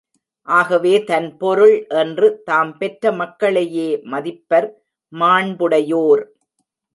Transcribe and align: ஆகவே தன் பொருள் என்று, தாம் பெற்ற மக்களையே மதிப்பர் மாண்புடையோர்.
ஆகவே 0.47 0.93
தன் 1.03 1.27
பொருள் 1.37 1.75
என்று, 1.95 2.27
தாம் 2.43 2.77
பெற்ற 2.77 3.11
மக்களையே 3.11 3.89
மதிப்பர் 4.05 4.69
மாண்புடையோர். 5.13 6.23